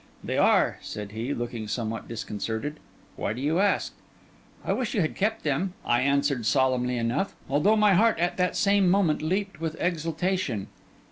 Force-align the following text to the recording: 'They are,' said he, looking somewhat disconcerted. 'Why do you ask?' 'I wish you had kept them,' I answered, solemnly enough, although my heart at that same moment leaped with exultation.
'They 0.23 0.35
are,' 0.39 0.79
said 0.81 1.11
he, 1.11 1.31
looking 1.31 1.67
somewhat 1.67 2.07
disconcerted. 2.07 2.79
'Why 3.17 3.33
do 3.33 3.39
you 3.41 3.59
ask?' 3.59 3.93
'I 4.65 4.73
wish 4.73 4.95
you 4.95 5.01
had 5.01 5.13
kept 5.15 5.43
them,' 5.43 5.75
I 5.85 6.01
answered, 6.01 6.47
solemnly 6.47 6.97
enough, 6.97 7.35
although 7.47 7.75
my 7.75 7.93
heart 7.93 8.17
at 8.17 8.35
that 8.37 8.55
same 8.55 8.89
moment 8.89 9.21
leaped 9.21 9.61
with 9.61 9.77
exultation. 9.79 10.69